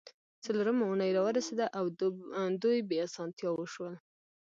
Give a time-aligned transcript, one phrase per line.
[0.45, 1.65] څلورمه اونۍ راورسیده
[2.41, 3.93] او دوی بې اسانتیاوو شول